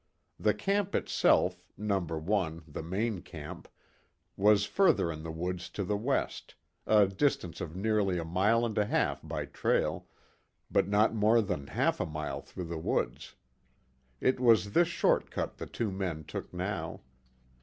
[0.39, 1.99] The camp itself No.
[1.99, 3.67] 1, the main camp
[4.35, 6.55] was further in the woods to the west,
[6.87, 10.07] a distance of nearly a mile and a half by trail,
[10.71, 13.35] but not more than half a mile through the woods.
[14.19, 17.01] It was this short cut the two men took now.